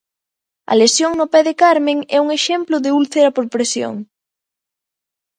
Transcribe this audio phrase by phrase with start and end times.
[0.71, 3.95] A lesión no pé de Carmen é un exemplo de úlcera por presión.